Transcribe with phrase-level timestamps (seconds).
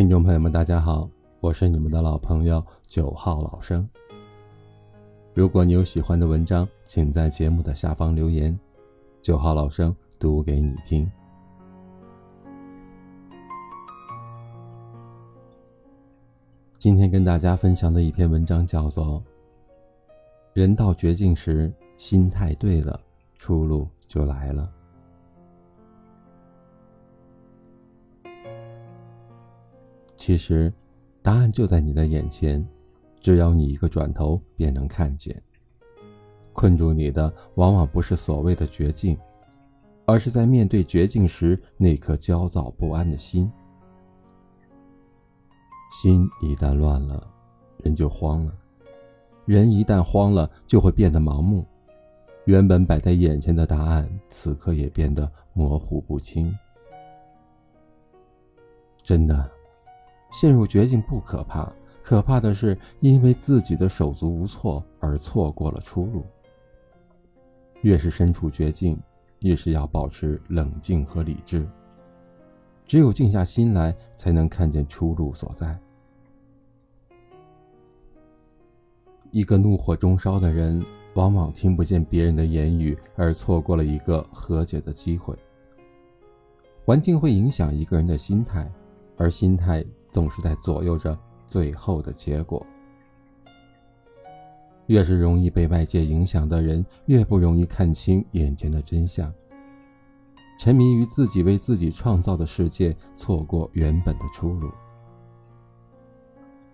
[0.00, 1.06] 听众朋友们，大家好，
[1.40, 3.86] 我是你们的老朋友九号老生。
[5.34, 8.58] 如果你有喜欢的文章，请在节目的下方留言，
[9.20, 11.06] 九号老生读给你听。
[16.78, 19.04] 今天跟大家分享的一篇文章叫做
[20.54, 22.98] 《人到绝境时，心态对了，
[23.36, 24.62] 出路就来了》。
[30.20, 30.70] 其实，
[31.22, 32.62] 答案就在你的眼前，
[33.22, 35.34] 只要你一个转头，便能看见。
[36.52, 39.16] 困住你的，往往不是所谓的绝境，
[40.04, 43.50] 而是在面对绝境时那颗焦躁不安的心。
[45.90, 47.26] 心一旦乱了，
[47.78, 48.52] 人就慌了；
[49.46, 51.66] 人一旦慌了，就会变得盲目。
[52.44, 56.54] 原本摆在眼前的答案，此刻也变得模糊不清。
[59.02, 59.50] 真的。
[60.30, 61.70] 陷入绝境不可怕，
[62.02, 66.24] 可怕的是因为自己的手足无措而错过了出路。
[67.82, 68.98] 越是身处绝境，
[69.40, 71.66] 越是要保持冷静和理智。
[72.86, 75.78] 只有静下心来，才能看见出路所在。
[79.30, 85.36] 一个怒火中烧的人，往往听不见别人的言语，而错过了一个和解的机会。
[86.84, 88.70] 环境会影响一个人的心态，
[89.16, 89.84] 而心态。
[90.10, 92.64] 总是在左右着最后的结果。
[94.86, 99.32] 越是容易被外界影响的人，越不容易看清眼前的真相。
[100.58, 104.68] 沉迷于自己为自己创造的世界，错过原本的出路。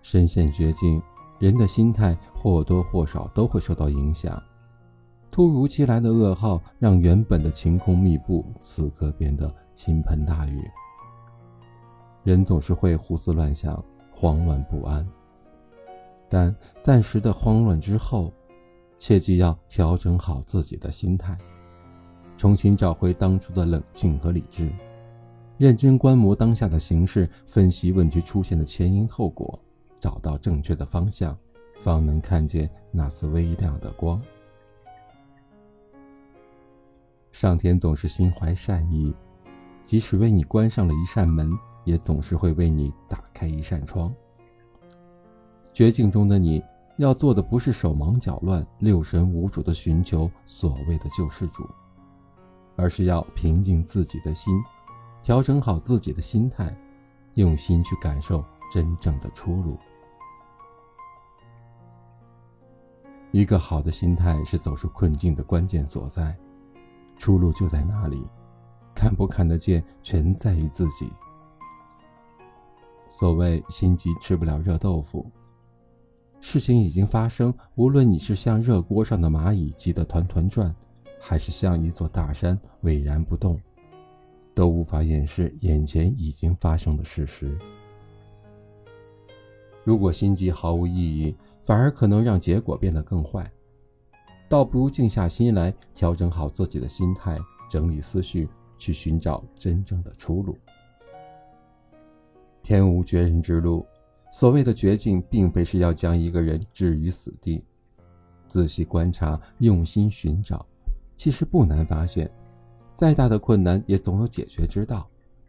[0.00, 1.00] 身陷绝境，
[1.38, 4.42] 人的心态或多或少都会受到影响。
[5.30, 10.68] 突如其来的噩耗，让原本的晴空密布，此刻变得倾盆大雨。
[12.24, 15.06] 人总是会胡思乱想、慌乱不安，
[16.28, 18.32] 但暂时的慌乱之后，
[18.98, 21.38] 切记要调整好自己的心态，
[22.36, 24.70] 重新找回当初的冷静和理智，
[25.56, 29.58] 认真观摩当下的形势，分析问题出现的前因后果，
[29.98, 31.36] 找到正确的方向，
[31.80, 34.20] 方能看见那丝微亮的光。
[37.30, 39.14] 上天总是心怀善意，
[39.86, 41.56] 即使为你关上了一扇门。
[41.84, 44.12] 也总是会为你打开一扇窗。
[45.72, 46.62] 绝境中的你
[46.96, 51.68] 要做的不是手忙脚乱、六神无主的寻求所谓的救世主，
[52.76, 54.52] 而是要平静自己的心，
[55.22, 56.76] 调整好自己的心态，
[57.34, 59.78] 用心去感受真正的出路。
[63.30, 66.36] 一个好的心态是走出困境的关键所在，
[67.18, 68.26] 出路就在那里，
[68.94, 71.12] 看不看得见全在于自己。
[73.08, 75.26] 所谓心急吃不了热豆腐，
[76.40, 80.74] 事情已经发生，无论你是像热锅上的蚂蚁急得团团转，
[81.18, 83.58] 还是像一座大山巍然不动，
[84.54, 87.58] 都无法掩饰眼前已经发生的事实。
[89.84, 93.50] 如果心急毫无意义，反而可能让结果变得更坏，
[94.48, 97.38] 倒不如静下心来，调整好自己的心态，
[97.70, 98.48] 整理思绪，
[98.78, 100.56] 去寻找真正的出路。
[102.62, 103.86] 天无绝人之路，
[104.32, 107.64] 所谓的绝境，并非是要将一个人置于死地。
[108.46, 110.64] 仔细观察，用心寻找，
[111.16, 112.30] 其实不难发现，
[112.94, 115.08] 再大的困难也总有解决之道，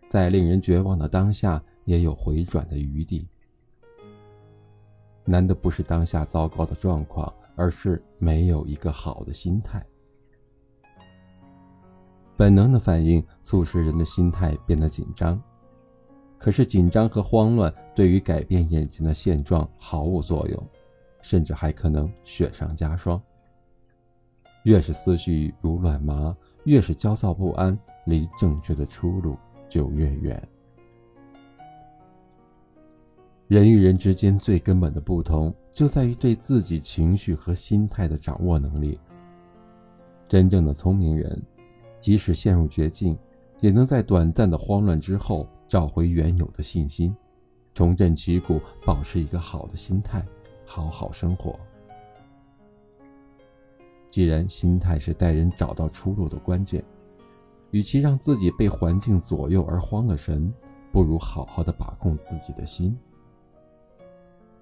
[0.10, 3.28] 在令人绝望的当下，也有回转的余地。
[5.26, 9.86] 难的不是当下糟糕的状况，而是没有一个好的心态。
[12.36, 15.42] 本能的反应促使人的心态变得紧张。
[16.40, 20.68] 可是紧张和慌乱对于改变眼前的现状毫无作用，
[21.22, 23.22] 甚至还可能雪上加霜。
[24.64, 29.38] 越是思绪如乱麻，越是焦躁不安，离正确的出路
[29.68, 30.42] 就越远。
[33.50, 38.98] 人与人之间最根本的不同，就在于对自己情绪和心态的掌握能力。
[40.30, 41.42] 真正的聪明人，
[42.00, 43.18] 即使陷入绝境，
[43.60, 45.46] 也能在短暂的慌乱之后。
[45.70, 47.16] 找回原有的信心，
[47.76, 50.26] 重振旗鼓，保持一个好的心态，
[50.66, 51.58] 好好生活。
[54.10, 56.84] 既然心态是带人找到出路的关键，
[57.70, 60.52] 与其让自己被环境左右而慌了神，
[60.92, 62.98] 不如好好的把控自己的心。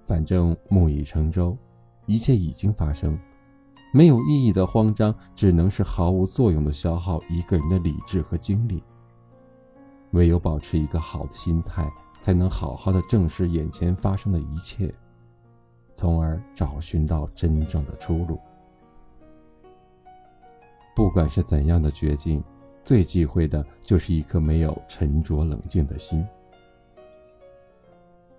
[0.06, 1.58] 反正木已成舟，
[2.06, 3.18] 一切已经发生，
[3.94, 8.84] 没有意义的慌张，只能是毫无作用的消耗一个人的理智和精力。
[10.12, 14.94] 唯有保持一个好的心态，才能好好的正视眼前发生的一切，
[15.94, 18.40] 从而找寻到真正的出路。
[20.96, 22.44] 不管是怎样的绝境，
[22.84, 26.26] 最忌讳的就是一颗没有沉着冷静的心。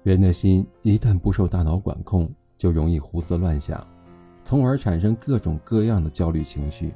[0.03, 3.87] 人的心一旦不受大脑管控，就容易胡思乱想，
[4.43, 6.94] 从而产生各种各样的焦虑情绪。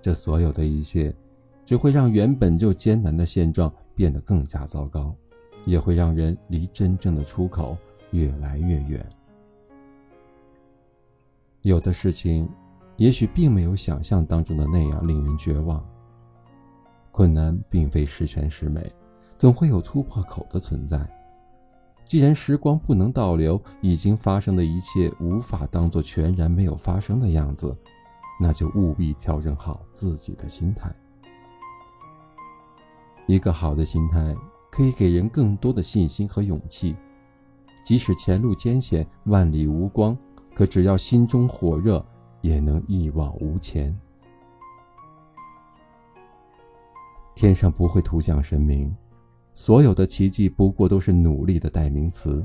[0.00, 1.14] 这所有的一切，
[1.64, 5.14] 只会让原本就艰难的现状变得更加糟糕，
[5.64, 7.76] 也会让人离真正的出口
[8.10, 9.06] 越来越远。
[11.62, 12.48] 有的事情。
[12.98, 15.82] 也许并没有想象当中的那样令人绝望。
[17.10, 18.92] 困难并非十全十美，
[19.38, 21.00] 总会有突破口的存在。
[22.04, 27.74] 既然时光不能倒流，已经发生的一切无法当做全然没有发生的样子，
[28.38, 30.94] 那就务必调整好自己的心态。
[33.26, 34.34] 一个好的心态
[34.70, 36.96] 可以给人更多的信心和勇气，
[37.84, 40.16] 即使前路艰险、万里无光，
[40.54, 42.04] 可只要心中火热。
[42.42, 43.96] 也能一往无前。
[47.36, 48.92] 天上不会突降神明，
[49.54, 52.44] 所有的奇迹不过都是努力的代名词。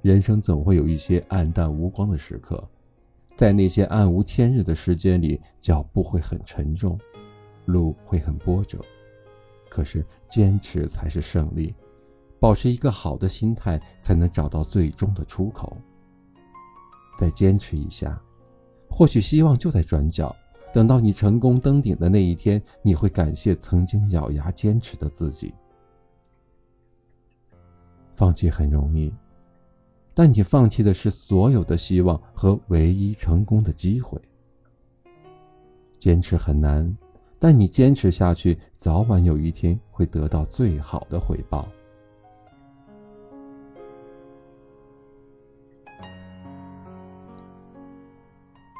[0.00, 2.66] 人生总会有一些暗淡无光的时刻，
[3.36, 6.98] 在那些暗无天日的时间里，脚步会很沉重，
[7.66, 8.82] 路会很波折。
[9.68, 11.74] 可是坚持才是胜利，
[12.40, 15.76] 保持一个好的心态，才能找到最终的出口。
[17.18, 18.20] 再坚持一下。
[18.90, 20.34] 或许希望就在转角，
[20.72, 25.52] 等到你成功登顶的那一天，你会感谢曾经咬牙坚持的自己。
[28.14, 29.14] 放弃很容易，
[30.14, 34.20] 但你放弃的是所有的希望和唯一成功的机会。
[35.98, 36.96] 坚持很难，
[37.38, 41.68] 但你坚持下去，早晚有一天会得到最好的回报。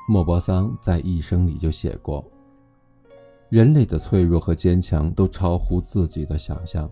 [0.09, 2.25] 莫泊桑在一生里就写过
[3.51, 6.91] ：“人类的脆弱和坚强都超乎自己的想象。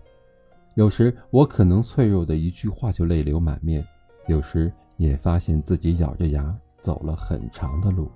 [0.75, 3.83] 有时我可能脆弱的一句话就泪流满面，
[4.27, 8.11] 有时也发现自己咬着牙走了很长的路。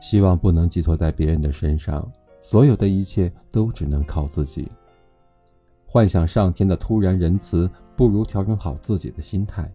[0.00, 2.10] 希望不能寄托在别人的身上，
[2.40, 4.70] 所有的一切都只能靠自己。
[5.86, 9.70] 幻想上天的突然仁慈，不如调整好自己的心态。”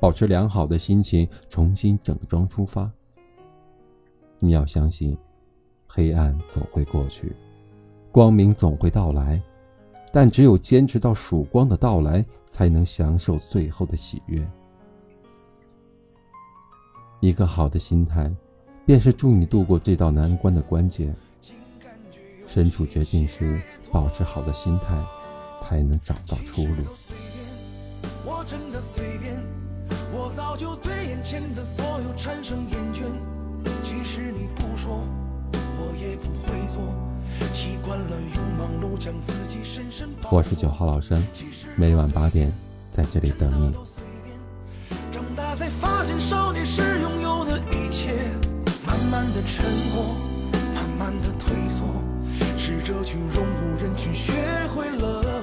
[0.00, 2.90] 保持良好的心情，重新整装出发。
[4.38, 5.14] 你要相信，
[5.86, 7.36] 黑暗总会过去，
[8.10, 9.38] 光明总会到来。
[10.10, 14.50] 但只有坚持到曙光的到来，才能享受最后的喜悦。
[17.20, 18.34] 一个好的心态，
[18.90, 21.14] 便是助你度过这道难关的关键。
[22.48, 23.60] 身处绝境时，
[23.92, 25.00] 保持好的心态，
[25.62, 26.82] 才能找到出路。
[28.24, 29.40] 我真的随便。
[30.12, 33.04] 我早就对眼前的所有产生厌倦，
[33.84, 35.04] 即使你不说，
[35.52, 36.82] 我也不会做。
[37.54, 41.24] 习惯了用忙碌将自己深深我是九号老生，
[41.76, 42.52] 每晚八点
[42.90, 43.72] 在这里等你。
[45.12, 48.16] 长大才发现少年时拥有的一切，
[48.59, 48.59] 慢
[49.00, 49.64] 慢慢的沉
[49.94, 50.14] 默，
[50.74, 51.86] 慢慢的退缩，
[52.58, 54.32] 试着去融入人群，学
[54.74, 55.39] 会了。